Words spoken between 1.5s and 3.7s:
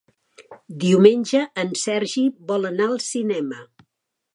en Sergi vol anar al cinema.